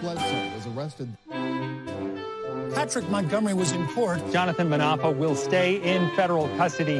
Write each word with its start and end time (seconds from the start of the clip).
Bledsoe 0.00 0.54
was 0.54 0.66
arrested. 0.68 1.08
Patrick 2.74 3.08
Montgomery 3.08 3.54
was 3.54 3.72
in 3.72 3.86
court. 3.88 4.20
Jonathan 4.30 4.68
Manapa 4.68 5.16
will 5.16 5.34
stay 5.34 5.76
in 5.82 6.08
federal 6.14 6.48
custody. 6.56 6.98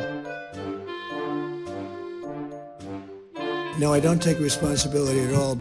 No, 3.79 3.93
I 3.93 4.01
don't 4.01 4.21
take 4.21 4.41
responsibility 4.41 5.21
at 5.21 5.35
all. 5.35 5.61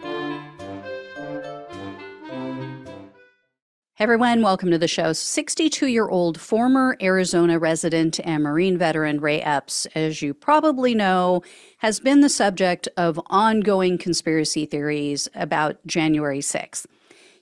Hey 3.94 4.04
everyone, 4.04 4.42
welcome 4.42 4.70
to 4.70 4.78
the 4.78 4.86
show. 4.88 5.12
62 5.12 5.86
year 5.86 6.08
old 6.08 6.40
former 6.40 6.96
Arizona 7.02 7.58
resident 7.58 8.20
and 8.24 8.42
Marine 8.44 8.78
veteran 8.78 9.20
Ray 9.20 9.40
Epps, 9.40 9.86
as 9.94 10.22
you 10.22 10.34
probably 10.34 10.94
know, 10.94 11.42
has 11.78 11.98
been 11.98 12.20
the 12.20 12.28
subject 12.28 12.88
of 12.96 13.20
ongoing 13.26 13.98
conspiracy 13.98 14.66
theories 14.66 15.28
about 15.34 15.84
January 15.86 16.38
6th. 16.38 16.86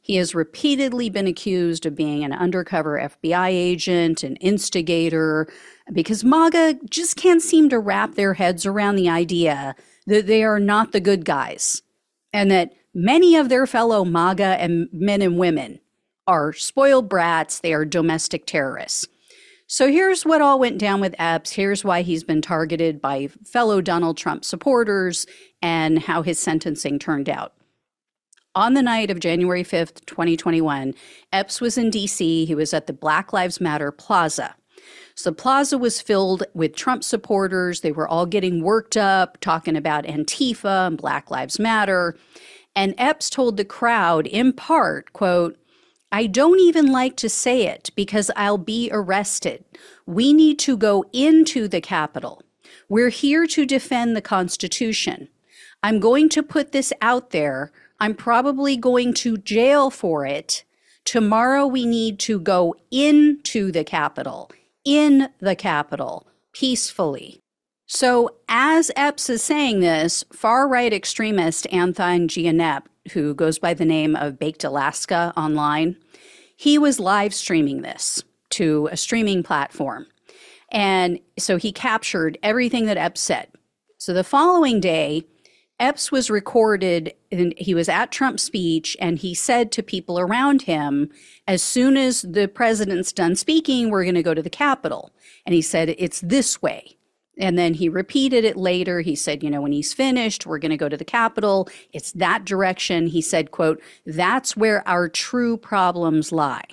He 0.06 0.14
has 0.18 0.36
repeatedly 0.36 1.10
been 1.10 1.26
accused 1.26 1.84
of 1.84 1.96
being 1.96 2.22
an 2.22 2.32
undercover 2.32 2.96
FBI 2.96 3.48
agent, 3.48 4.22
an 4.22 4.36
instigator, 4.36 5.52
because 5.92 6.22
MAGA 6.22 6.78
just 6.88 7.16
can't 7.16 7.42
seem 7.42 7.68
to 7.70 7.80
wrap 7.80 8.14
their 8.14 8.34
heads 8.34 8.64
around 8.64 8.94
the 8.94 9.08
idea 9.08 9.74
that 10.06 10.28
they 10.28 10.44
are 10.44 10.60
not 10.60 10.92
the 10.92 11.00
good 11.00 11.24
guys 11.24 11.82
and 12.32 12.52
that 12.52 12.72
many 12.94 13.34
of 13.34 13.48
their 13.48 13.66
fellow 13.66 14.04
MAGA 14.04 14.62
and 14.62 14.88
men 14.92 15.22
and 15.22 15.38
women 15.38 15.80
are 16.28 16.52
spoiled 16.52 17.08
brats, 17.08 17.58
they 17.58 17.74
are 17.74 17.84
domestic 17.84 18.46
terrorists. 18.46 19.08
So 19.66 19.88
here's 19.88 20.24
what 20.24 20.40
all 20.40 20.60
went 20.60 20.78
down 20.78 21.00
with 21.00 21.16
Epps. 21.18 21.50
Here's 21.50 21.82
why 21.82 22.02
he's 22.02 22.22
been 22.22 22.42
targeted 22.42 23.02
by 23.02 23.26
fellow 23.44 23.80
Donald 23.80 24.16
Trump 24.16 24.44
supporters 24.44 25.26
and 25.60 25.98
how 25.98 26.22
his 26.22 26.38
sentencing 26.38 27.00
turned 27.00 27.28
out. 27.28 27.55
On 28.56 28.72
the 28.72 28.80
night 28.80 29.10
of 29.10 29.20
January 29.20 29.62
5th, 29.62 30.02
2021, 30.06 30.94
Epps 31.30 31.60
was 31.60 31.76
in 31.76 31.90
DC. 31.90 32.46
He 32.46 32.54
was 32.54 32.72
at 32.72 32.86
the 32.86 32.94
Black 32.94 33.34
Lives 33.34 33.60
Matter 33.60 33.92
Plaza. 33.92 34.56
So 35.14 35.28
the 35.28 35.36
plaza 35.36 35.76
was 35.76 36.00
filled 36.00 36.44
with 36.54 36.74
Trump 36.74 37.04
supporters. 37.04 37.82
They 37.82 37.92
were 37.92 38.08
all 38.08 38.24
getting 38.24 38.62
worked 38.62 38.96
up, 38.96 39.38
talking 39.42 39.76
about 39.76 40.06
Antifa 40.06 40.86
and 40.86 40.96
Black 40.96 41.30
Lives 41.30 41.58
Matter. 41.58 42.16
And 42.74 42.94
Epps 42.96 43.28
told 43.28 43.58
the 43.58 43.64
crowd, 43.64 44.26
in 44.26 44.54
part, 44.54 45.12
quote, 45.12 45.58
I 46.10 46.26
don't 46.26 46.60
even 46.60 46.90
like 46.90 47.16
to 47.16 47.28
say 47.28 47.66
it 47.66 47.90
because 47.94 48.30
I'll 48.36 48.56
be 48.56 48.88
arrested. 48.90 49.66
We 50.06 50.32
need 50.32 50.58
to 50.60 50.78
go 50.78 51.04
into 51.12 51.68
the 51.68 51.82
Capitol. 51.82 52.40
We're 52.88 53.10
here 53.10 53.46
to 53.48 53.66
defend 53.66 54.16
the 54.16 54.22
Constitution. 54.22 55.28
I'm 55.82 56.00
going 56.00 56.30
to 56.30 56.42
put 56.42 56.72
this 56.72 56.90
out 57.02 57.30
there 57.32 57.70
I'm 57.98 58.14
probably 58.14 58.76
going 58.76 59.14
to 59.14 59.36
jail 59.38 59.90
for 59.90 60.26
it. 60.26 60.64
Tomorrow 61.04 61.66
we 61.66 61.86
need 61.86 62.18
to 62.20 62.38
go 62.38 62.74
into 62.90 63.70
the 63.70 63.84
Capitol, 63.84 64.50
in 64.84 65.28
the 65.40 65.54
Capitol, 65.54 66.26
peacefully. 66.52 67.40
So, 67.86 68.30
as 68.48 68.90
Epps 68.96 69.30
is 69.30 69.44
saying 69.44 69.78
this, 69.78 70.24
far 70.32 70.66
right 70.66 70.92
extremist 70.92 71.72
Anthony 71.72 72.26
Gionet, 72.26 72.82
who 73.12 73.32
goes 73.32 73.60
by 73.60 73.74
the 73.74 73.84
name 73.84 74.16
of 74.16 74.40
Baked 74.40 74.64
Alaska 74.64 75.32
online, 75.36 75.96
he 76.56 76.78
was 76.78 76.98
live 76.98 77.32
streaming 77.32 77.82
this 77.82 78.24
to 78.50 78.88
a 78.90 78.96
streaming 78.96 79.44
platform. 79.44 80.06
And 80.72 81.20
so 81.38 81.56
he 81.58 81.70
captured 81.70 82.38
everything 82.42 82.86
that 82.86 82.96
Epps 82.96 83.20
said. 83.20 83.48
So 83.98 84.12
the 84.12 84.24
following 84.24 84.80
day, 84.80 85.24
Epps 85.78 86.10
was 86.10 86.30
recorded 86.30 87.12
and 87.30 87.52
he 87.58 87.74
was 87.74 87.88
at 87.88 88.10
Trump's 88.10 88.42
speech 88.42 88.96
and 88.98 89.18
he 89.18 89.34
said 89.34 89.70
to 89.72 89.82
people 89.82 90.18
around 90.18 90.62
him, 90.62 91.10
as 91.46 91.62
soon 91.62 91.96
as 91.96 92.22
the 92.22 92.48
president's 92.48 93.12
done 93.12 93.36
speaking, 93.36 93.90
we're 93.90 94.04
going 94.04 94.14
to 94.14 94.22
go 94.22 94.32
to 94.32 94.42
the 94.42 94.48
Capitol. 94.48 95.12
And 95.44 95.54
he 95.54 95.60
said, 95.60 95.94
it's 95.98 96.20
this 96.22 96.62
way. 96.62 96.96
And 97.38 97.58
then 97.58 97.74
he 97.74 97.90
repeated 97.90 98.44
it 98.44 98.56
later. 98.56 99.02
He 99.02 99.14
said, 99.14 99.42
you 99.42 99.50
know, 99.50 99.60
when 99.60 99.72
he's 99.72 99.92
finished, 99.92 100.46
we're 100.46 100.58
going 100.58 100.70
to 100.70 100.78
go 100.78 100.88
to 100.88 100.96
the 100.96 101.04
Capitol. 101.04 101.68
It's 101.92 102.12
that 102.12 102.46
direction. 102.46 103.08
He 103.08 103.20
said, 103.20 103.50
quote, 103.50 103.82
that's 104.06 104.56
where 104.56 104.86
our 104.88 105.10
true 105.10 105.58
problems 105.58 106.32
lie. 106.32 106.64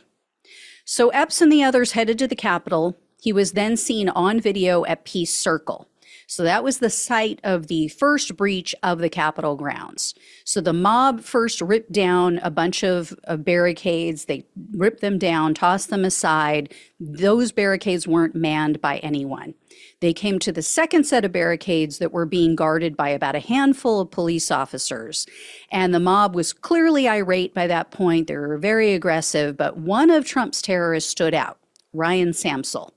So 0.86 1.10
Epps 1.10 1.42
and 1.42 1.52
the 1.52 1.64
others 1.64 1.92
headed 1.92 2.18
to 2.20 2.28
the 2.28 2.36
Capitol. 2.36 2.98
He 3.22 3.34
was 3.34 3.52
then 3.52 3.76
seen 3.76 4.08
on 4.08 4.40
video 4.40 4.86
at 4.86 5.04
Peace 5.04 5.38
Circle. 5.38 5.90
So 6.34 6.42
that 6.42 6.64
was 6.64 6.80
the 6.80 6.90
site 6.90 7.40
of 7.44 7.68
the 7.68 7.90
first 7.90 8.36
breach 8.36 8.74
of 8.82 8.98
the 8.98 9.10
Capitol 9.10 9.56
grounds. 9.56 10.16
So 10.46 10.62
the 10.62 10.74
mob 10.74 11.22
first 11.22 11.62
ripped 11.62 11.92
down 11.92 12.40
a 12.40 12.50
bunch 12.50 12.84
of, 12.84 13.14
of, 13.26 13.46
barricades. 13.46 14.26
They 14.26 14.48
ripped 14.72 15.02
them 15.02 15.20
down, 15.20 15.54
tossed 15.54 15.92
them 15.92 16.04
aside. 16.04 16.74
Those 17.00 17.52
barricades 17.52 18.08
weren't 18.08 18.34
manned 18.34 18.82
by 18.82 18.98
anyone. 18.98 19.54
They 20.00 20.12
came 20.12 20.40
to 20.40 20.52
the 20.52 20.64
second 20.64 21.04
set 21.04 21.24
of 21.24 21.32
barricades 21.32 22.00
that 22.00 22.12
were 22.12 22.26
being 22.26 22.56
guarded 22.56 22.98
by 22.98 23.10
about 23.10 23.36
a 23.36 23.40
handful 23.40 24.02
of 24.02 24.10
police 24.10 24.50
officers. 24.50 25.28
And 25.72 25.94
the 25.94 26.00
mob 26.00 26.34
was 26.34 26.52
clearly 26.52 27.08
irate 27.08 27.54
by 27.54 27.68
that 27.68 27.92
point. 27.92 28.26
They 28.26 28.38
were 28.38 28.58
very 28.58 28.96
aggressive, 28.96 29.56
but 29.56 29.78
one 29.78 30.10
of 30.10 30.26
Trump's 30.26 30.64
terrorists 30.64 31.12
stood 31.12 31.36
out, 31.36 31.60
Ryan 31.94 32.34
Samsel. 32.34 32.92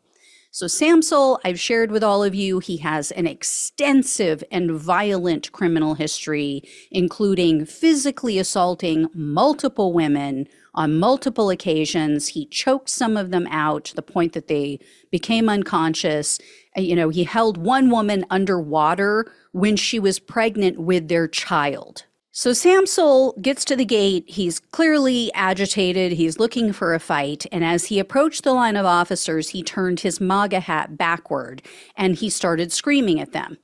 So, 0.57 0.65
Samsel, 0.65 1.39
I've 1.45 1.61
shared 1.61 1.91
with 1.91 2.03
all 2.03 2.25
of 2.25 2.35
you, 2.35 2.61
he 2.61 2.79
has 2.79 3.11
an 3.11 3.27
extensive 3.27 4.43
and 4.51 4.71
violent 4.71 5.53
criminal 5.53 5.93
history, 5.93 6.63
including 6.91 7.67
physically 7.67 8.39
assaulting 8.39 9.09
multiple 9.13 9.93
women 9.93 10.49
on 10.75 10.99
multiple 10.99 11.51
occasions. 11.51 12.29
He 12.29 12.47
choked 12.47 12.89
some 12.89 13.19
of 13.19 13.33
them 13.33 13.47
out 13.49 13.85
to 13.85 13.95
the 13.95 14.01
point 14.01 14.33
that 14.33 14.49
they 14.49 14.81
became 15.11 15.51
unconscious. 15.51 16.39
Uh, 16.75 16.81
you 16.81 16.97
know, 16.97 17.11
he 17.11 17.25
held 17.25 17.59
one 17.59 17.91
woman 17.91 18.25
underwater 18.31 19.31
when 19.53 19.77
she 19.77 19.99
was 19.99 20.19
pregnant 20.19 20.79
with 20.79 21.09
their 21.09 21.29
child. 21.29 22.06
So 22.39 22.51
Samsel 22.51 23.33
gets 23.41 23.65
to 23.65 23.75
the 23.75 23.87
gate. 23.87 24.25
He's 24.29 24.61
clearly 24.61 25.33
agitated. 25.33 26.13
He's 26.13 26.39
looking 26.39 26.71
for 26.71 26.93
a 26.93 27.01
fight. 27.01 27.47
And 27.51 27.65
as 27.65 27.87
he 27.87 27.99
approached 27.99 28.45
the 28.45 28.53
line 28.53 28.77
of 28.77 28.85
officers, 28.85 29.49
he 29.49 29.63
turned 29.63 30.01
his 30.01 30.21
MAGA 30.21 30.61
hat 30.61 30.99
backward 30.99 31.63
and 31.97 32.15
he 32.15 32.29
started 32.29 32.73
screaming 32.73 33.19
at 33.21 33.33
them. 33.33 33.57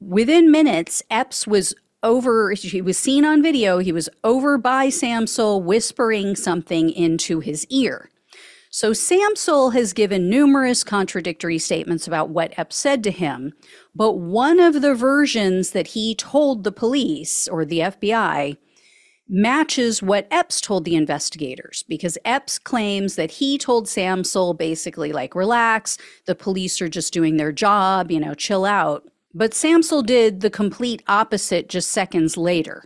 Within 0.00 0.52
minutes, 0.52 1.02
Epps 1.10 1.48
was 1.48 1.74
over, 2.04 2.52
he 2.52 2.80
was 2.80 2.96
seen 2.96 3.24
on 3.24 3.42
video. 3.42 3.78
He 3.78 3.90
was 3.90 4.08
over 4.22 4.56
by 4.56 4.86
Samsel 4.86 5.60
whispering 5.60 6.36
something 6.36 6.90
into 6.90 7.40
his 7.40 7.66
ear. 7.70 8.08
So 8.70 8.92
Samsel 8.92 9.72
has 9.72 9.92
given 9.92 10.28
numerous 10.28 10.84
contradictory 10.84 11.58
statements 11.58 12.06
about 12.06 12.30
what 12.30 12.52
Epps 12.58 12.76
said 12.76 13.02
to 13.04 13.10
him, 13.10 13.52
but 13.94 14.14
one 14.14 14.60
of 14.60 14.82
the 14.82 14.94
versions 14.94 15.70
that 15.70 15.88
he 15.88 16.14
told 16.14 16.64
the 16.64 16.72
police 16.72 17.48
or 17.48 17.64
the 17.64 17.80
FBI 17.80 18.56
matches 19.28 20.02
what 20.02 20.28
Epps 20.30 20.60
told 20.60 20.84
the 20.84 20.94
investigators 20.94 21.84
because 21.88 22.18
Epps 22.24 22.58
claims 22.58 23.16
that 23.16 23.32
he 23.32 23.58
told 23.58 23.86
Samsel 23.86 24.56
basically 24.56 25.12
like 25.12 25.34
relax, 25.34 25.98
the 26.26 26.34
police 26.34 26.80
are 26.80 26.88
just 26.88 27.12
doing 27.12 27.36
their 27.36 27.52
job, 27.52 28.10
you 28.10 28.20
know, 28.20 28.34
chill 28.34 28.64
out. 28.64 29.04
But 29.34 29.52
Samsel 29.52 30.04
did 30.04 30.40
the 30.40 30.50
complete 30.50 31.02
opposite 31.08 31.68
just 31.68 31.90
seconds 31.90 32.36
later. 32.36 32.84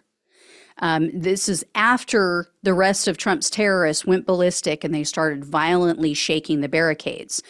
Um, 0.81 1.11
this 1.13 1.49
is 1.49 1.65
after 1.75 2.49
the 2.63 2.75
rest 2.75 3.07
of 3.07 3.17
Trump's 3.17 3.51
terrorists 3.51 4.07
went 4.07 4.27
ballistic 4.27 4.83
and 4.83 4.95
they 4.95 5.05
started 5.05 5.45
violently 5.45 6.15
shaking 6.15 6.61
the 6.61 6.69
barricades. 6.69 7.43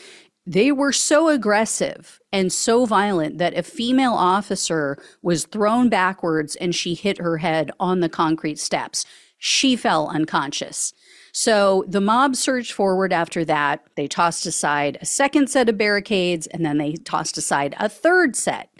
They 0.47 0.73
were 0.73 0.93
so 0.93 1.29
aggressive 1.29 2.19
and 2.33 2.53
so 2.53 2.87
violent 2.87 3.39
that 3.39 3.57
a 3.57 3.63
female 3.63 4.15
officer 4.15 4.99
was 5.23 5.47
thrown 5.47 5.89
backwards 5.89 6.57
and 6.57 6.75
she 6.75 6.95
hit 6.95 7.19
her 7.19 7.39
head 7.39 7.71
on 7.79 8.01
the 8.01 8.09
concrete 8.09 8.59
steps. 8.59 9.05
She 9.39 9.77
fell 9.77 10.09
unconscious. 10.09 10.93
So 11.33 11.85
the 11.87 12.01
mob 12.01 12.35
surged 12.35 12.73
forward 12.73 13.13
after 13.13 13.45
that. 13.45 13.85
They 13.97 14.09
tossed 14.09 14.45
aside 14.47 14.99
a 15.01 15.07
second 15.07 15.49
set 15.49 15.69
of 15.69 15.79
barricades 15.79 16.47
and 16.49 16.65
then 16.65 16.79
they 16.79 16.95
tossed 16.95 17.39
aside 17.39 17.77
a 17.79 17.89
third 17.89 18.35
set. 18.35 18.71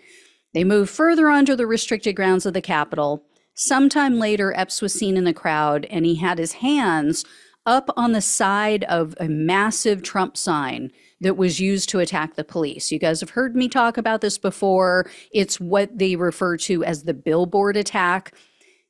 They 0.53 0.65
moved 0.65 0.91
further 0.91 1.29
onto 1.29 1.55
the 1.55 1.67
restricted 1.67 2.17
grounds 2.17 2.47
of 2.47 2.55
the 2.55 2.61
Capitol. 2.61 3.25
Sometime 3.63 4.19
later, 4.19 4.55
Epps 4.57 4.81
was 4.81 4.95
seen 4.95 5.19
in 5.19 5.25
the 5.25 5.35
crowd 5.35 5.87
and 5.91 6.07
he 6.07 6.15
had 6.15 6.39
his 6.39 6.55
hands 6.55 7.27
up 7.67 7.91
on 7.95 8.13
the 8.13 8.23
side 8.23 8.85
of 8.85 9.15
a 9.21 9.29
massive 9.29 10.03
Trump 10.03 10.35
sign 10.35 10.91
that 11.21 11.37
was 11.37 11.61
used 11.61 11.91
to 11.91 11.99
attack 11.99 12.37
the 12.37 12.43
police. 12.43 12.91
You 12.91 12.99
guys 12.99 13.21
have 13.21 13.29
heard 13.29 13.55
me 13.55 13.69
talk 13.69 13.99
about 13.99 14.23
this 14.23 14.39
before. 14.39 15.11
It's 15.31 15.61
what 15.61 15.99
they 15.99 16.17
refer 16.17 16.57
to 16.57 16.83
as 16.85 17.03
the 17.03 17.13
billboard 17.13 17.77
attack. 17.77 18.33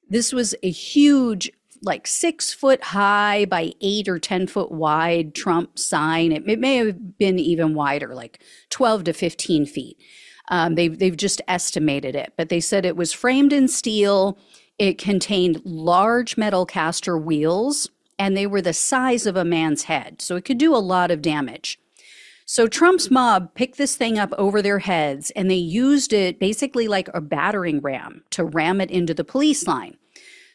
This 0.08 0.32
was 0.32 0.54
a 0.62 0.70
huge, 0.70 1.50
like 1.82 2.06
six 2.06 2.54
foot 2.54 2.80
high 2.80 3.46
by 3.46 3.72
eight 3.80 4.08
or 4.08 4.20
10 4.20 4.46
foot 4.46 4.70
wide 4.70 5.34
Trump 5.34 5.80
sign. 5.80 6.30
It, 6.30 6.48
it 6.48 6.60
may 6.60 6.76
have 6.76 7.18
been 7.18 7.40
even 7.40 7.74
wider, 7.74 8.14
like 8.14 8.40
12 8.68 9.02
to 9.02 9.12
15 9.14 9.66
feet. 9.66 9.96
Um, 10.50 10.74
they've, 10.74 10.98
they've 10.98 11.16
just 11.16 11.40
estimated 11.48 12.14
it, 12.14 12.32
but 12.36 12.48
they 12.48 12.60
said 12.60 12.84
it 12.84 12.96
was 12.96 13.12
framed 13.12 13.52
in 13.52 13.68
steel 13.68 14.38
It 14.78 14.98
contained 14.98 15.62
large 15.64 16.36
metal 16.36 16.66
caster 16.66 17.16
wheels, 17.16 17.88
and 18.18 18.36
they 18.36 18.46
were 18.46 18.62
the 18.62 18.72
size 18.72 19.26
of 19.26 19.36
a 19.36 19.44
man's 19.44 19.84
head, 19.84 20.20
so 20.20 20.36
it 20.36 20.44
could 20.44 20.58
do 20.58 20.74
a 20.74 20.78
lot 20.78 21.10
of 21.10 21.22
damage. 21.22 21.78
So 22.44 22.66
Trump's 22.66 23.12
mob 23.12 23.54
picked 23.54 23.78
this 23.78 23.94
thing 23.94 24.18
up 24.18 24.32
over 24.36 24.60
their 24.60 24.80
heads 24.80 25.30
and 25.36 25.48
they 25.48 25.54
used 25.54 26.12
it 26.12 26.40
basically 26.40 26.88
like 26.88 27.08
a 27.14 27.20
battering 27.20 27.80
ram 27.80 28.24
to 28.30 28.42
ram 28.42 28.80
it 28.80 28.90
into 28.90 29.14
the 29.14 29.22
police 29.22 29.68
line. 29.68 29.96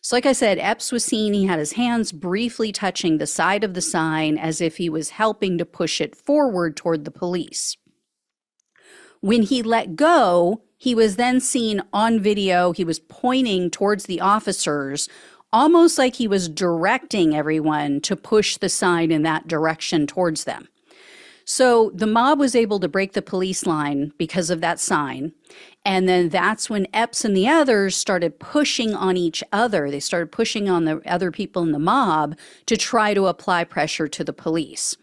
So, 0.01 0.18
like 0.18 0.25
I 0.25 0.33
said, 0.33 0.59
Epps 0.59 0.91
was 0.91 1.06
seen, 1.06 1.33
he 1.33 1.45
had 1.45 1.57
his 1.57 1.71
hands 1.71 2.12
briefly 2.12 2.74
touching 2.74 3.18
the 3.18 3.25
side 3.25 3.63
of 3.63 3.75
the 3.75 3.81
sign 3.81 4.38
as 4.38 4.59
if 4.59 4.75
he 4.75 4.89
was 4.89 5.12
helping 5.12 5.57
to 5.57 5.65
push 5.65 6.01
it 6.01 6.18
forward 6.18 6.75
toward 6.75 7.06
the 7.06 7.12
police. 7.12 7.77
When 9.25 9.42
he 9.42 9.63
let 9.63 9.95
go, 9.95 10.62
he 10.77 10.94
was 10.94 11.16
then 11.16 11.39
seen 11.39 11.81
on 11.92 12.19
video. 12.19 12.74
He 12.74 12.83
was 12.83 13.00
pointing 13.00 13.72
towards 13.72 14.06
the 14.06 14.22
officers, 14.22 15.10
almost 15.51 15.98
like 15.98 16.18
he 16.18 16.27
was 16.27 16.48
directing 16.48 17.36
everyone 17.36 18.01
to 18.01 18.16
push 18.16 18.57
the 18.57 18.69
sign 18.69 19.10
in 19.12 19.24
that 19.24 19.48
direction 19.48 20.06
towards 20.06 20.44
them. 20.44 20.68
So 21.44 21.89
the 21.95 22.06
mob 22.06 22.38
was 22.38 22.56
able 22.56 22.80
to 22.81 22.88
break 22.88 23.13
the 23.13 23.24
police 23.24 23.66
line 23.66 24.13
because 24.19 24.51
of 24.51 24.62
that 24.62 24.80
sign. 24.80 25.33
And 25.83 26.07
then 26.07 26.30
that's 26.30 26.69
when 26.69 26.86
Epps 26.94 27.25
and 27.25 27.36
the 27.36 27.48
others 27.48 27.98
started 27.98 28.39
pushing 28.39 28.94
on 28.94 29.18
each 29.18 29.44
other. 29.51 29.89
They 29.89 30.01
started 30.01 30.31
pushing 30.31 30.69
on 30.69 30.86
the 30.86 31.01
other 31.04 31.31
people 31.31 31.63
in 31.63 31.72
the 31.72 31.80
mob 31.80 32.38
to 32.68 32.77
try 32.77 33.16
to 33.16 33.25
apply 33.25 33.63
pressure 33.63 34.07
to 34.07 34.24
the 34.24 34.33
police. 34.33 34.95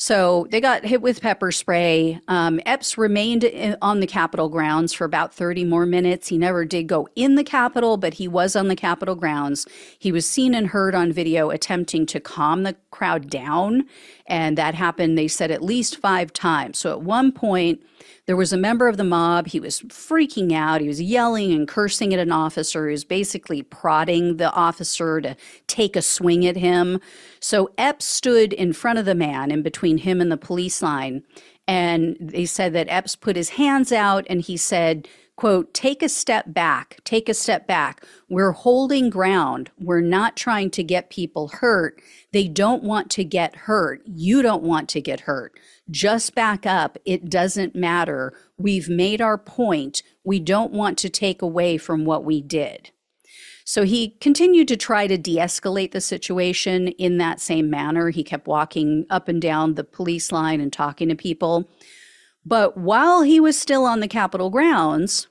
So 0.00 0.46
they 0.48 0.62
got 0.62 0.86
hit 0.86 1.02
with 1.02 1.20
pepper 1.20 1.52
spray. 1.52 2.20
Um, 2.26 2.58
Epps 2.64 2.96
remained 2.96 3.44
in, 3.44 3.76
on 3.82 4.00
the 4.00 4.06
Capitol 4.06 4.48
grounds 4.48 4.94
for 4.94 5.04
about 5.04 5.34
30 5.34 5.64
more 5.64 5.84
minutes. 5.84 6.28
He 6.28 6.38
never 6.38 6.64
did 6.64 6.86
go 6.86 7.06
in 7.16 7.34
the 7.34 7.44
Capitol, 7.44 7.98
but 7.98 8.14
he 8.14 8.26
was 8.26 8.56
on 8.56 8.68
the 8.68 8.76
Capitol 8.76 9.14
grounds. 9.14 9.66
He 9.98 10.10
was 10.10 10.24
seen 10.24 10.54
and 10.54 10.68
heard 10.68 10.94
on 10.94 11.12
video 11.12 11.50
attempting 11.50 12.06
to 12.06 12.18
calm 12.18 12.62
the 12.62 12.76
crowd 12.90 13.28
down. 13.28 13.84
And 14.24 14.56
that 14.56 14.74
happened, 14.74 15.18
they 15.18 15.28
said, 15.28 15.50
at 15.50 15.62
least 15.62 15.98
five 15.98 16.32
times. 16.32 16.78
So 16.78 16.92
at 16.92 17.02
one 17.02 17.30
point, 17.30 17.82
there 18.26 18.36
was 18.36 18.52
a 18.52 18.56
member 18.58 18.88
of 18.88 18.96
the 18.96 19.04
mob. 19.04 19.48
He 19.48 19.60
was 19.60 19.80
freaking 19.82 20.52
out. 20.52 20.80
He 20.80 20.88
was 20.88 21.00
yelling 21.00 21.52
and 21.52 21.66
cursing 21.66 22.12
at 22.14 22.20
an 22.20 22.32
officer. 22.32 22.86
He 22.86 22.92
was 22.92 23.04
basically 23.04 23.62
prodding 23.62 24.36
the 24.36 24.52
officer 24.52 25.20
to 25.20 25.36
take 25.66 25.96
a 25.96 26.02
swing 26.02 26.46
at 26.46 26.56
him. 26.56 27.00
So 27.40 27.70
Epps 27.78 28.04
stood 28.04 28.52
in 28.52 28.72
front 28.72 28.98
of 28.98 29.04
the 29.04 29.14
man 29.14 29.50
in 29.50 29.62
between 29.62 29.98
him 29.98 30.20
and 30.20 30.30
the 30.30 30.36
police 30.36 30.82
line. 30.82 31.22
And 31.66 32.16
they 32.20 32.46
said 32.46 32.72
that 32.72 32.88
Epps 32.88 33.16
put 33.16 33.36
his 33.36 33.50
hands 33.50 33.92
out 33.92 34.26
and 34.28 34.40
he 34.40 34.56
said, 34.56 35.08
quote, 35.40 35.72
take 35.72 36.02
a 36.02 36.08
step 36.10 36.52
back, 36.52 37.00
take 37.02 37.26
a 37.26 37.32
step 37.32 37.66
back. 37.66 38.04
We're 38.28 38.52
holding 38.52 39.08
ground. 39.08 39.70
We're 39.78 40.02
not 40.02 40.36
trying 40.36 40.70
to 40.72 40.84
get 40.84 41.08
people 41.08 41.48
hurt. 41.48 41.98
They 42.30 42.46
don't 42.46 42.82
want 42.82 43.10
to 43.12 43.24
get 43.24 43.56
hurt. 43.56 44.02
You 44.04 44.42
don't 44.42 44.62
want 44.62 44.90
to 44.90 45.00
get 45.00 45.20
hurt. 45.20 45.58
Just 45.90 46.34
back 46.34 46.66
up. 46.66 46.98
It 47.06 47.30
doesn't 47.30 47.74
matter. 47.74 48.34
We've 48.58 48.90
made 48.90 49.22
our 49.22 49.38
point. 49.38 50.02
We 50.24 50.40
don't 50.40 50.72
want 50.72 50.98
to 50.98 51.08
take 51.08 51.40
away 51.40 51.78
from 51.78 52.04
what 52.04 52.22
we 52.22 52.42
did. 52.42 52.90
So 53.64 53.84
he 53.84 54.18
continued 54.20 54.68
to 54.68 54.76
try 54.76 55.06
to 55.06 55.16
de 55.16 55.38
escalate 55.38 55.92
the 55.92 56.02
situation 56.02 56.88
in 56.88 57.16
that 57.16 57.40
same 57.40 57.70
manner. 57.70 58.10
He 58.10 58.24
kept 58.24 58.46
walking 58.46 59.06
up 59.08 59.26
and 59.26 59.40
down 59.40 59.76
the 59.76 59.84
police 59.84 60.32
line 60.32 60.60
and 60.60 60.70
talking 60.70 61.08
to 61.08 61.14
people. 61.14 61.70
But 62.44 62.76
while 62.76 63.22
he 63.22 63.40
was 63.40 63.58
still 63.58 63.86
on 63.86 64.00
the 64.00 64.08
Capitol 64.08 64.50
grounds, 64.50 65.28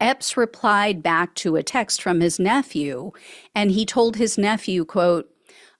Epps 0.00 0.36
replied 0.36 1.02
back 1.02 1.34
to 1.36 1.56
a 1.56 1.62
text 1.62 2.02
from 2.02 2.20
his 2.20 2.38
nephew, 2.38 3.12
and 3.54 3.70
he 3.70 3.86
told 3.86 4.16
his 4.16 4.36
nephew, 4.36 4.84
quote, 4.84 5.30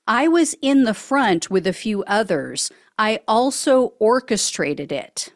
I 0.07 0.29
was 0.29 0.55
in 0.63 0.85
the 0.85 0.95
front 0.95 1.51
with 1.51 1.67
a 1.67 1.73
few 1.73 2.05
others. 2.05 2.71
I 2.99 3.21
also 3.27 3.95
orchestrated 3.99 4.93
it. 4.93 5.33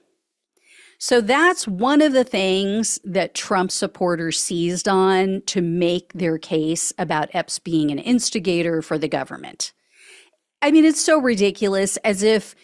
So 0.99 1.21
that's 1.21 1.67
one 1.67 2.03
of 2.03 2.13
the 2.13 2.25
things 2.25 3.01
that 3.05 3.35
Trump 3.35 3.71
supporters 3.71 4.41
seized 4.41 4.87
on 4.87 5.43
to 5.47 5.63
make 5.63 6.13
their 6.13 6.39
case 6.39 6.93
about 6.99 7.35
Epps 7.35 7.59
being 7.59 7.91
an 7.91 7.99
instigator 7.99 8.83
for 8.83 8.99
the 8.99 9.09
government. 9.09 9.73
I 10.63 10.71
mean, 10.71 10.85
it's 10.85 11.03
so 11.03 11.19
ridiculous 11.19 11.97
as 11.99 12.23
if 12.23 12.55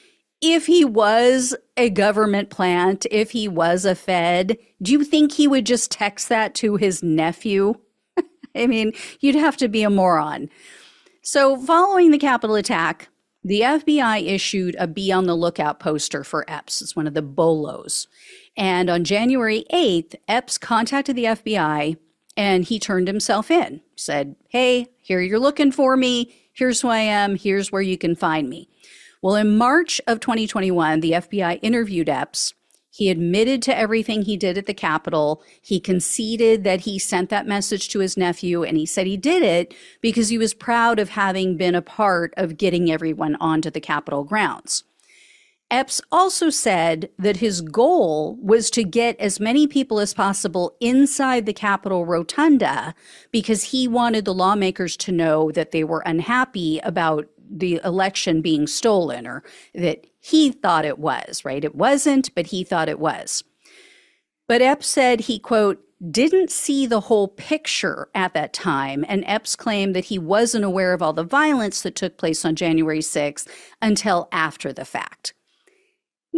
if 0.40 0.66
he 0.66 0.84
was 0.84 1.54
a 1.76 1.90
government 1.90 2.50
plant, 2.50 3.06
if 3.10 3.30
he 3.30 3.48
was 3.48 3.84
a 3.84 3.94
Fed, 3.94 4.58
do 4.82 4.92
you 4.92 5.04
think 5.04 5.32
he 5.32 5.48
would 5.48 5.66
just 5.66 5.90
text 5.90 6.28
that 6.28 6.54
to 6.56 6.76
his 6.76 7.02
nephew? 7.02 7.74
I 8.56 8.66
mean, 8.66 8.92
you'd 9.20 9.34
have 9.34 9.56
to 9.58 9.68
be 9.68 9.82
a 9.82 9.90
moron. 9.90 10.48
So, 11.22 11.56
following 11.56 12.10
the 12.10 12.18
Capitol 12.18 12.56
attack, 12.56 13.08
the 13.42 13.60
FBI 13.60 14.26
issued 14.26 14.76
a 14.78 14.86
Be 14.86 15.12
on 15.12 15.26
the 15.26 15.36
Lookout 15.36 15.80
poster 15.80 16.24
for 16.24 16.44
Epps. 16.48 16.82
It's 16.82 16.96
one 16.96 17.06
of 17.06 17.14
the 17.14 17.22
BOLOs. 17.22 18.06
And 18.56 18.90
on 18.90 19.04
January 19.04 19.64
8th, 19.72 20.16
Epps 20.28 20.58
contacted 20.58 21.16
the 21.16 21.24
FBI 21.24 21.96
and 22.36 22.64
he 22.64 22.78
turned 22.78 23.08
himself 23.08 23.50
in, 23.50 23.80
said, 23.94 24.36
Hey, 24.48 24.88
here 25.00 25.20
you're 25.20 25.38
looking 25.38 25.72
for 25.72 25.96
me. 25.96 26.34
Here's 26.52 26.80
who 26.80 26.88
I 26.88 26.98
am. 26.98 27.36
Here's 27.36 27.70
where 27.70 27.82
you 27.82 27.96
can 27.96 28.16
find 28.16 28.48
me. 28.48 28.68
Well, 29.22 29.34
in 29.34 29.56
March 29.56 30.00
of 30.06 30.20
2021, 30.20 31.00
the 31.00 31.12
FBI 31.12 31.58
interviewed 31.62 32.08
Epps. 32.08 32.54
He 32.90 33.10
admitted 33.10 33.60
to 33.62 33.76
everything 33.76 34.22
he 34.22 34.38
did 34.38 34.56
at 34.56 34.64
the 34.64 34.72
Capitol. 34.72 35.42
He 35.60 35.80
conceded 35.80 36.64
that 36.64 36.80
he 36.80 36.98
sent 36.98 37.28
that 37.28 37.46
message 37.46 37.88
to 37.90 37.98
his 37.98 38.16
nephew, 38.16 38.62
and 38.62 38.78
he 38.78 38.86
said 38.86 39.06
he 39.06 39.18
did 39.18 39.42
it 39.42 39.74
because 40.00 40.30
he 40.30 40.38
was 40.38 40.54
proud 40.54 40.98
of 40.98 41.10
having 41.10 41.58
been 41.58 41.74
a 41.74 41.82
part 41.82 42.32
of 42.38 42.56
getting 42.56 42.90
everyone 42.90 43.36
onto 43.36 43.70
the 43.70 43.80
Capitol 43.80 44.24
grounds. 44.24 44.84
Epps 45.68 46.00
also 46.12 46.48
said 46.48 47.10
that 47.18 47.38
his 47.38 47.60
goal 47.60 48.38
was 48.40 48.70
to 48.70 48.84
get 48.84 49.18
as 49.18 49.40
many 49.40 49.66
people 49.66 49.98
as 49.98 50.14
possible 50.14 50.76
inside 50.80 51.44
the 51.44 51.52
Capitol 51.52 52.06
rotunda 52.06 52.94
because 53.32 53.64
he 53.64 53.88
wanted 53.88 54.24
the 54.24 54.34
lawmakers 54.34 54.96
to 54.96 55.10
know 55.10 55.50
that 55.50 55.72
they 55.72 55.82
were 55.82 56.04
unhappy 56.06 56.78
about 56.80 57.28
the 57.50 57.80
election 57.84 58.42
being 58.42 58.68
stolen 58.68 59.26
or 59.26 59.42
that 59.74 60.06
he 60.20 60.52
thought 60.52 60.84
it 60.84 61.00
was, 61.00 61.44
right? 61.44 61.64
It 61.64 61.74
wasn't, 61.74 62.32
but 62.36 62.46
he 62.46 62.62
thought 62.62 62.88
it 62.88 63.00
was. 63.00 63.42
But 64.46 64.62
Epps 64.62 64.86
said 64.86 65.22
he, 65.22 65.40
quote, 65.40 65.82
didn't 66.10 66.50
see 66.50 66.86
the 66.86 67.00
whole 67.00 67.26
picture 67.26 68.08
at 68.14 68.34
that 68.34 68.52
time, 68.52 69.04
and 69.08 69.24
Epps 69.26 69.56
claimed 69.56 69.96
that 69.96 70.06
he 70.06 70.18
wasn't 70.18 70.64
aware 70.64 70.92
of 70.92 71.02
all 71.02 71.12
the 71.12 71.24
violence 71.24 71.82
that 71.82 71.96
took 71.96 72.18
place 72.18 72.44
on 72.44 72.54
January 72.54 73.00
6th 73.00 73.48
until 73.82 74.28
after 74.30 74.72
the 74.72 74.84
fact. 74.84 75.32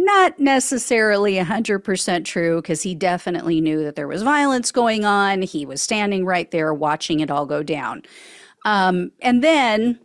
Not 0.01 0.39
necessarily 0.39 1.35
100% 1.35 2.23
true, 2.23 2.61
because 2.61 2.81
he 2.81 2.95
definitely 2.95 3.59
knew 3.59 3.83
that 3.83 3.97
there 3.97 4.07
was 4.07 4.23
violence 4.23 4.71
going 4.71 5.03
on. 5.03 5.41
He 5.41 5.65
was 5.65 5.81
standing 5.81 6.25
right 6.25 6.49
there 6.51 6.73
watching 6.73 7.19
it 7.19 7.29
all 7.29 7.45
go 7.45 7.63
down. 7.63 8.03
Um, 8.63 9.11
and 9.21 9.43
then 9.43 9.99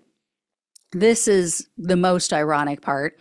this 0.90 1.28
is 1.28 1.68
the 1.78 1.94
most 1.96 2.32
ironic 2.32 2.82
part. 2.82 3.16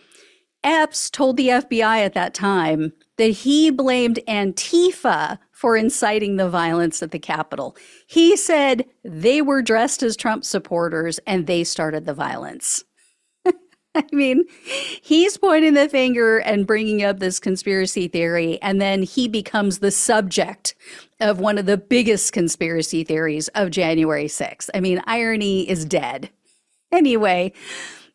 Epps 0.63 1.12
told 1.12 1.38
the 1.38 1.50
FBI 1.50 2.06
at 2.06 2.13
that 2.13 2.34
time 2.34 2.92
that 3.18 3.27
he 3.27 3.70
blamed 3.70 4.20
Antifa 4.27 5.38
for 5.51 5.77
inciting 5.77 6.38
the 6.38 6.50
violence 6.50 7.03
at 7.03 7.12
the 7.12 7.20
Capitol. 7.20 7.77
He 8.08 8.36
said 8.36 8.86
they 9.03 9.44
were 9.44 9.62
dressed 9.62 10.01
as 10.01 10.18
Trump 10.18 10.44
supporters 10.44 11.20
and 11.27 11.46
they 11.46 11.63
started 11.63 12.08
the 12.08 12.15
violence. 12.15 12.84
I 13.95 14.05
mean, 14.12 14.45
he's 15.01 15.38
pointing 15.38 15.75
the 15.75 15.88
finger 15.88 16.39
and 16.39 16.65
bringing 16.65 17.03
up 17.03 17.19
this 17.19 17.39
conspiracy 17.39 18.07
theory, 18.07 18.59
and 18.62 18.81
then 18.81 19.03
he 19.03 19.27
becomes 19.27 19.79
the 19.79 19.91
subject 19.91 20.75
of 21.19 21.39
one 21.39 21.57
of 21.57 21.65
the 21.65 21.77
biggest 21.77 22.33
conspiracy 22.33 23.03
theories 23.03 23.50
of 23.50 23.69
January 23.69 24.25
6th. 24.25 24.69
I 24.73 24.79
mean, 24.79 25.01
irony 25.05 25.69
is 25.69 25.85
dead. 25.85 26.29
Anyway, 26.91 27.53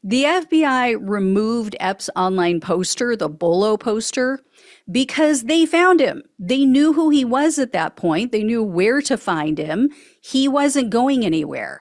the 0.03 0.25
FBI 0.25 0.97
removed 1.01 1.77
Epps' 1.81 2.11
online 2.17 2.61
poster, 2.61 3.17
the 3.17 3.29
Bolo 3.29 3.77
poster, 3.77 4.41
because 4.91 5.45
they 5.45 5.67
found 5.67 6.01
him. 6.01 6.23
They 6.39 6.65
knew 6.65 6.93
who 6.93 7.11
he 7.11 7.25
was 7.25 7.59
at 7.59 7.73
that 7.73 7.97
point. 7.97 8.33
They 8.33 8.43
knew 8.43 8.63
where 8.63 9.01
to 9.03 9.17
find 9.17 9.59
him. 9.59 9.91
He 10.21 10.49
wasn't 10.49 10.91
going 10.91 11.25
anywhere. 11.25 11.81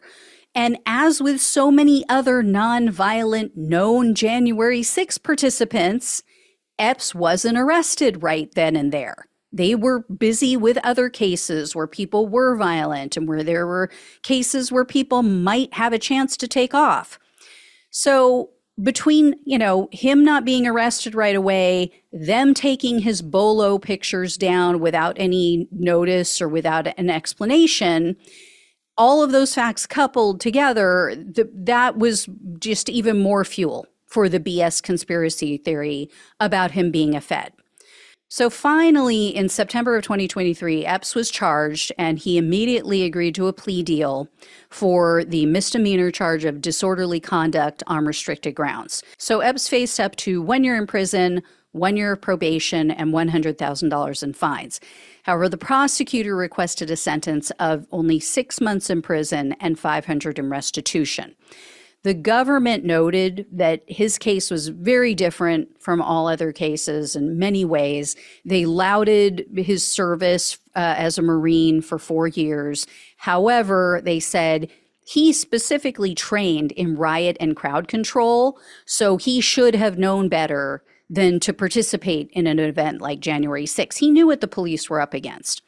And 0.57 0.79
as 0.87 1.21
with 1.21 1.39
so 1.39 1.69
many 1.69 2.03
other 2.09 2.41
nonviolent 2.41 3.55
known 3.55 4.15
January 4.15 4.81
6 4.81 5.19
participants, 5.19 6.23
Epps 6.79 7.13
wasn't 7.13 7.59
arrested 7.59 8.23
right 8.23 8.51
then 8.55 8.75
and 8.75 8.91
there. 8.91 9.27
They 9.51 9.75
were 9.75 9.99
busy 9.99 10.57
with 10.57 10.79
other 10.83 11.09
cases 11.09 11.75
where 11.75 11.85
people 11.85 12.27
were 12.27 12.57
violent 12.57 13.15
and 13.15 13.27
where 13.27 13.43
there 13.43 13.67
were 13.67 13.91
cases 14.23 14.71
where 14.71 14.83
people 14.83 15.21
might 15.21 15.75
have 15.75 15.93
a 15.93 15.99
chance 15.99 16.35
to 16.37 16.47
take 16.47 16.73
off. 16.73 17.19
So 17.91 18.49
between, 18.81 19.35
you 19.45 19.59
know, 19.59 19.89
him 19.91 20.23
not 20.23 20.43
being 20.43 20.65
arrested 20.65 21.13
right 21.13 21.35
away, 21.35 21.91
them 22.11 22.55
taking 22.55 22.97
his 22.97 23.21
bolo 23.21 23.77
pictures 23.77 24.37
down 24.37 24.79
without 24.79 25.17
any 25.19 25.67
notice 25.71 26.41
or 26.41 26.49
without 26.49 26.87
an 26.97 27.11
explanation, 27.11 28.15
all 28.97 29.23
of 29.23 29.31
those 29.31 29.53
facts 29.53 29.85
coupled 29.85 30.41
together, 30.41 31.15
the, 31.15 31.49
that 31.53 31.97
was 31.97 32.27
just 32.59 32.89
even 32.89 33.19
more 33.19 33.45
fuel 33.45 33.85
for 34.05 34.29
the 34.29 34.39
BS 34.39 34.81
conspiracy 34.81 35.57
theory 35.57 36.09
about 36.39 36.71
him 36.71 36.91
being 36.91 37.15
a 37.15 37.21
Fed. 37.21 37.53
So 38.29 38.49
finally, 38.49 39.27
in 39.29 39.47
September 39.47 39.95
of 39.95 40.03
2023, 40.03 40.85
Epps 40.85 41.15
was 41.15 41.31
charged 41.31 41.93
and 41.97 42.19
he 42.19 42.37
immediately 42.37 43.03
agreed 43.03 43.35
to 43.35 43.47
a 43.47 43.53
plea 43.53 43.83
deal 43.83 44.27
for 44.69 45.23
the 45.23 45.45
misdemeanor 45.45 46.11
charge 46.11 46.43
of 46.43 46.59
disorderly 46.59 47.21
conduct 47.21 47.83
on 47.87 48.05
restricted 48.05 48.53
grounds. 48.53 49.01
So 49.17 49.39
Epps 49.39 49.69
faced 49.69 49.97
up 49.97 50.17
to 50.17 50.41
one 50.41 50.65
year 50.65 50.75
in 50.75 50.87
prison, 50.87 51.41
one 51.71 51.97
year 51.97 52.13
of 52.13 52.21
probation, 52.21 52.91
and 52.91 53.13
$100,000 53.13 54.23
in 54.23 54.33
fines. 54.33 54.79
However, 55.23 55.49
the 55.49 55.57
prosecutor 55.57 56.35
requested 56.35 56.89
a 56.89 56.95
sentence 56.95 57.51
of 57.59 57.85
only 57.91 58.19
six 58.19 58.61
months 58.61 58.89
in 58.89 59.01
prison 59.01 59.55
and 59.59 59.77
500 59.77 60.39
in 60.39 60.49
restitution. 60.49 61.35
The 62.03 62.13
government 62.13 62.85
noted 62.85 63.47
that 63.51 63.83
his 63.87 64.17
case 64.17 64.49
was 64.49 64.69
very 64.69 65.13
different 65.13 65.81
from 65.81 66.01
all 66.01 66.27
other 66.27 66.53
cases 66.53 67.15
in 67.15 67.37
many 67.37 67.65
ways. 67.65 68.15
They 68.45 68.65
lauded 68.65 69.45
his 69.57 69.85
service 69.85 70.57
uh, 70.75 70.95
as 70.97 71.17
a 71.17 71.21
Marine 71.21 71.81
for 71.81 71.99
four 71.99 72.27
years. 72.27 72.87
However, 73.17 74.01
they 74.03 74.21
said 74.21 74.69
he 75.05 75.33
specifically 75.33 76.13
trained 76.15 76.71
in 76.73 76.95
riot 76.95 77.35
and 77.39 77.55
crowd 77.55 77.87
control, 77.87 78.59
so 78.85 79.17
he 79.17 79.41
should 79.41 79.75
have 79.75 79.97
known 79.97 80.29
better 80.29 80.83
than 81.09 81.39
to 81.39 81.53
participate 81.53 82.29
in 82.33 82.47
an 82.47 82.59
event 82.59 83.01
like 83.01 83.19
January 83.19 83.65
6. 83.65 83.97
He 83.97 84.11
knew 84.11 84.27
what 84.27 84.41
the 84.41 84.47
police 84.47 84.89
were 84.89 85.01
up 85.01 85.13
against. 85.13 85.61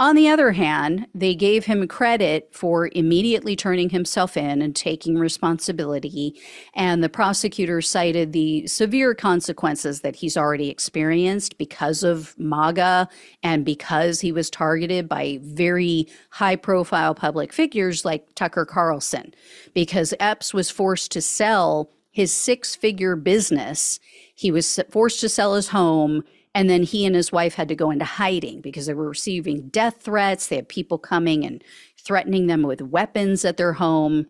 On 0.00 0.14
the 0.14 0.28
other 0.28 0.52
hand, 0.52 1.08
they 1.12 1.34
gave 1.34 1.64
him 1.64 1.88
credit 1.88 2.50
for 2.52 2.88
immediately 2.92 3.56
turning 3.56 3.90
himself 3.90 4.36
in 4.36 4.62
and 4.62 4.76
taking 4.76 5.18
responsibility. 5.18 6.40
And 6.74 7.02
the 7.02 7.08
prosecutor 7.08 7.82
cited 7.82 8.32
the 8.32 8.64
severe 8.68 9.12
consequences 9.12 10.02
that 10.02 10.14
he's 10.14 10.36
already 10.36 10.70
experienced 10.70 11.58
because 11.58 12.04
of 12.04 12.38
MAGA 12.38 13.08
and 13.42 13.64
because 13.64 14.20
he 14.20 14.30
was 14.30 14.50
targeted 14.50 15.08
by 15.08 15.40
very 15.42 16.06
high 16.30 16.56
profile 16.56 17.12
public 17.16 17.52
figures 17.52 18.04
like 18.04 18.32
Tucker 18.36 18.64
Carlson, 18.64 19.34
because 19.74 20.14
Epps 20.20 20.54
was 20.54 20.70
forced 20.70 21.10
to 21.10 21.20
sell 21.20 21.90
his 22.10 22.32
six 22.32 22.74
figure 22.74 23.16
business. 23.16 24.00
He 24.34 24.50
was 24.50 24.80
forced 24.90 25.20
to 25.20 25.28
sell 25.28 25.54
his 25.54 25.68
home 25.68 26.24
and 26.54 26.68
then 26.68 26.82
he 26.82 27.06
and 27.06 27.14
his 27.14 27.30
wife 27.30 27.54
had 27.54 27.68
to 27.68 27.76
go 27.76 27.90
into 27.90 28.04
hiding 28.04 28.60
because 28.60 28.86
they 28.86 28.94
were 28.94 29.08
receiving 29.08 29.68
death 29.68 29.98
threats. 30.00 30.48
They 30.48 30.56
had 30.56 30.68
people 30.68 30.98
coming 30.98 31.44
and 31.44 31.62
threatening 31.96 32.48
them 32.48 32.62
with 32.62 32.82
weapons 32.82 33.44
at 33.44 33.56
their 33.56 33.74
home. 33.74 34.26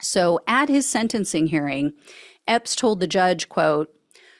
So 0.00 0.40
at 0.46 0.68
his 0.68 0.86
sentencing 0.86 1.48
hearing, 1.48 1.94
Epps 2.46 2.76
told 2.76 3.00
the 3.00 3.06
judge, 3.06 3.48
quote, 3.48 3.92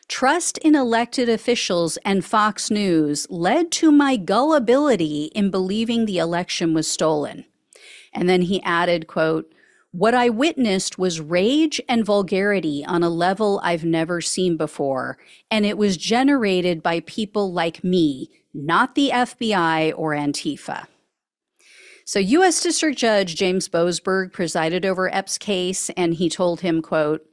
Trust 0.06 0.59
in 0.59 0.75
elected 0.75 1.28
officials 1.28 1.97
and 2.04 2.25
Fox 2.25 2.71
News 2.71 3.26
led 3.30 3.73
to 3.73 3.90
my 3.90 4.16
gullibility 4.16 5.25
in 5.35 5.50
believing 5.50 6.04
the 6.04 6.18
election 6.18 6.75
was 6.75 6.87
stolen. 6.87 7.47
And 8.12 8.28
then 8.28 8.42
he 8.42 8.62
added, 8.62 9.06
quote, 9.06 9.52
what 9.93 10.15
I 10.15 10.31
witnessed 10.31 10.99
was 10.99 11.21
rage 11.21 11.81
and 11.87 12.05
vulgarity 12.05 12.83
on 12.85 13.03
a 13.03 13.11
level 13.11 13.61
I've 13.63 13.85
never 13.85 14.23
seen 14.23 14.57
before, 14.57 15.19
and 15.51 15.67
it 15.67 15.77
was 15.77 15.99
generated 15.99 16.83
by 16.83 17.01
people 17.01 17.53
like 17.53 17.85
me, 17.85 18.31
not 18.55 18.95
the 18.95 19.11
FBI 19.13 19.93
or 19.95 20.13
Antifa. 20.13 20.87
So 22.07 22.19
U.S. 22.19 22.63
District 22.63 22.99
Judge 22.99 23.37
James 23.37 23.69
Boasberg 23.69 24.33
presided 24.33 24.85
over 24.85 25.13
Epps' 25.15 25.39
case, 25.39 25.91
and 25.91 26.15
he 26.15 26.29
told 26.29 26.63
him, 26.63 26.83
quote, 26.83 27.25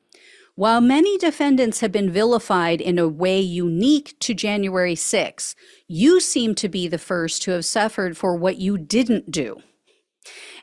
while 0.55 0.81
many 0.81 1.17
defendants 1.17 1.79
have 1.79 1.93
been 1.93 2.11
vilified 2.11 2.81
in 2.81 2.99
a 2.99 3.07
way 3.07 3.39
unique 3.39 4.19
to 4.19 4.33
January 4.33 4.95
6, 4.95 5.55
you 5.87 6.19
seem 6.19 6.53
to 6.55 6.67
be 6.67 6.89
the 6.89 6.97
first 6.97 7.41
to 7.43 7.51
have 7.51 7.63
suffered 7.63 8.17
for 8.17 8.35
what 8.35 8.57
you 8.57 8.77
didn't 8.77 9.31
do. 9.31 9.61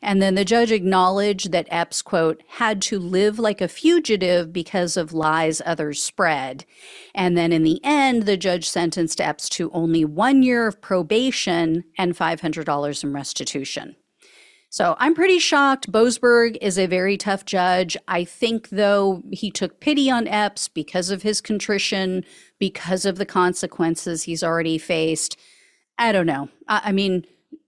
And 0.02 0.20
then 0.20 0.34
the 0.34 0.44
judge 0.44 0.70
acknowledged 0.70 1.52
that 1.52 1.68
Epps, 1.70 2.02
quote, 2.02 2.42
had 2.48 2.82
to 2.82 2.98
live 2.98 3.38
like 3.38 3.60
a 3.60 3.68
fugitive 3.68 4.52
because 4.52 4.96
of 4.96 5.12
lies 5.12 5.62
others 5.64 6.02
spread. 6.02 6.64
And 7.14 7.36
then 7.36 7.52
in 7.52 7.62
the 7.62 7.80
end, 7.82 8.24
the 8.24 8.36
judge 8.36 8.68
sentenced 8.68 9.20
Epps 9.20 9.48
to 9.50 9.70
only 9.72 10.04
one 10.04 10.42
year 10.42 10.66
of 10.66 10.80
probation 10.80 11.84
and 11.98 12.16
$500 12.16 13.04
in 13.04 13.12
restitution. 13.12 13.96
So 14.68 14.96
I'm 14.98 15.14
pretty 15.14 15.38
shocked. 15.38 15.90
Boasberg 15.90 16.58
is 16.60 16.78
a 16.78 16.86
very 16.86 17.16
tough 17.16 17.44
judge. 17.44 17.96
I 18.08 18.24
think, 18.24 18.68
though, 18.68 19.22
he 19.32 19.50
took 19.50 19.80
pity 19.80 20.10
on 20.10 20.28
Epps 20.28 20.68
because 20.68 21.08
of 21.10 21.22
his 21.22 21.40
contrition, 21.40 22.24
because 22.58 23.06
of 23.06 23.16
the 23.16 23.24
consequences 23.24 24.24
he's 24.24 24.42
already 24.42 24.76
faced. 24.76 25.38
I 25.98 26.12
don't 26.12 26.26
know. 26.26 26.50
I, 26.68 26.82
I 26.86 26.92
mean, 26.92 27.24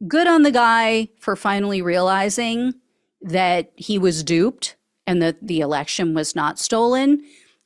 good 0.06 0.26
on 0.26 0.42
the 0.42 0.50
guy 0.50 1.08
for 1.20 1.36
finally 1.36 1.82
realizing 1.82 2.74
that 3.20 3.72
he 3.76 3.98
was 3.98 4.22
duped 4.22 4.76
and 5.06 5.20
that 5.22 5.46
the 5.46 5.60
election 5.60 6.14
was 6.14 6.36
not 6.36 6.58
stolen. 6.58 7.22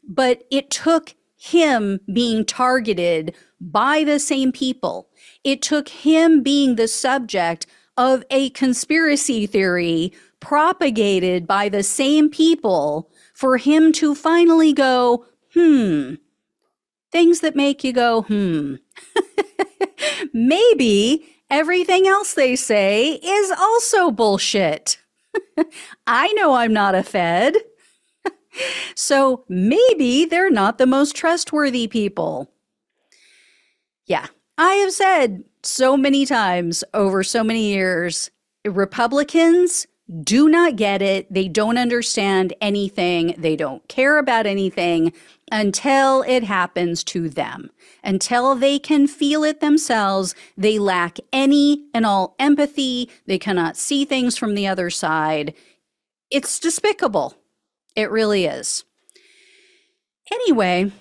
But 0.09 0.45
it 0.51 0.71
took 0.71 1.15
him 1.37 2.01
being 2.13 2.45
targeted 2.45 3.35
by 3.61 4.05
the 4.05 4.19
same 4.19 4.53
people. 4.53 5.09
It 5.45 5.63
took 5.63 5.89
him 5.89 6.43
being 6.43 6.77
the 6.77 6.89
subject 6.89 7.67
of 7.97 8.25
a 8.31 8.51
conspiracy 8.51 9.47
theory 9.47 10.13
propagated 10.41 11.47
by 11.47 11.69
the 11.69 11.83
same 11.83 12.31
people 12.31 13.11
for 13.35 13.59
him 13.59 13.93
to 13.93 14.15
finally 14.15 14.73
go, 14.73 15.27
hmm, 15.53 16.15
things 17.11 17.41
that 17.41 17.57
make 17.57 17.85
you 17.85 17.93
go, 17.93 18.23
hmm. 18.23 18.77
Maybe 20.33 21.32
everything 21.53 22.09
else 22.09 22.35
they 22.35 22.57
say 22.57 23.13
is 23.13 23.53
also 23.53 24.11
bullshit. 24.11 24.99
I 26.07 26.33
know 26.33 26.55
I'm 26.55 26.73
not 26.73 26.95
a 26.95 27.03
Fed. 27.03 27.55
so 28.97 29.45
maybe 29.49 30.25
they're 30.25 30.51
not 30.51 30.79
the 30.79 30.87
most 30.87 31.15
trustworthy 31.15 31.87
people. 31.87 32.51
Yeah, 34.07 34.27
I 34.57 34.73
have 34.75 34.93
said 34.93 35.45
so 35.63 35.97
many 35.97 36.27
times 36.27 36.83
over 36.95 37.23
so 37.23 37.45
many 37.45 37.73
years 37.73 38.31
Republicans 38.65 39.87
do 40.21 40.49
not 40.49 40.77
get 40.77 41.01
it. 41.01 41.33
They 41.33 41.49
don't 41.49 41.79
understand 41.79 42.55
anything. 42.61 43.35
They 43.39 43.57
don't 43.57 43.87
care 43.89 44.19
about 44.19 44.47
anything 44.47 45.13
until 45.51 46.23
it 46.23 46.45
happens 46.45 47.05
to 47.05 47.29
them. 47.29 47.71
Until 48.05 48.55
they 48.55 48.79
can 48.79 49.07
feel 49.07 49.45
it 49.45 49.61
themselves, 49.61 50.35
they 50.57 50.79
lack 50.79 51.19
any 51.33 51.87
and 51.95 52.05
all 52.05 52.35
empathy. 52.39 53.11
They 53.27 53.39
cannot 53.39 53.77
see 53.77 54.05
things 54.05 54.37
from 54.37 54.55
the 54.55 54.67
other 54.67 54.91
side. 54.91 55.55
It's 56.31 56.59
despicable. 56.59 57.35
It 57.95 58.11
really 58.11 58.47
is. 58.47 58.85
Anyway, 60.33 60.93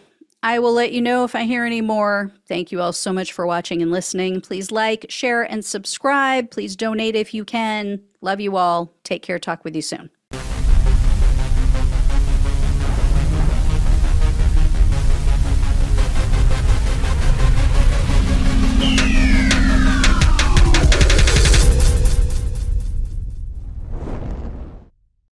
I 0.43 0.59
will 0.59 0.73
let 0.73 0.91
you 0.91 1.01
know 1.01 1.23
if 1.23 1.35
I 1.35 1.43
hear 1.43 1.65
any 1.65 1.81
more. 1.81 2.31
Thank 2.47 2.71
you 2.71 2.81
all 2.81 2.93
so 2.93 3.13
much 3.13 3.31
for 3.31 3.45
watching 3.45 3.81
and 3.81 3.91
listening. 3.91 4.41
Please 4.41 4.71
like, 4.71 5.05
share, 5.09 5.43
and 5.43 5.63
subscribe. 5.63 6.49
Please 6.49 6.75
donate 6.75 7.15
if 7.15 7.33
you 7.33 7.45
can. 7.45 8.01
Love 8.21 8.39
you 8.39 8.57
all. 8.57 8.93
Take 9.03 9.21
care. 9.21 9.37
Talk 9.37 9.63
with 9.63 9.75
you 9.75 9.83
soon. 9.83 10.09